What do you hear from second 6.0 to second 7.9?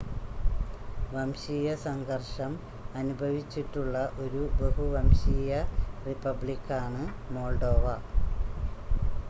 റിപ്പബ്ലിക്കാണ് Moldova